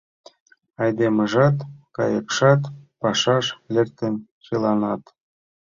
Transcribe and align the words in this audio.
Айдемыжат, 0.83 1.57
кайыкшат 1.95 2.61
Пашаш 3.01 3.45
лектыт 3.73 4.15
чыланат; 4.45 5.03